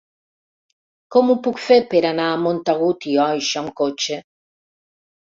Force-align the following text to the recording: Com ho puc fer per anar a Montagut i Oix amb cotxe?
Com 1.15 1.27
ho 1.33 1.35
puc 1.47 1.59
fer 1.65 1.77
per 1.91 1.99
anar 2.11 2.25
a 2.29 2.39
Montagut 2.45 3.05
i 3.11 3.13
Oix 3.25 3.51
amb 3.61 3.69
cotxe? 3.83 4.19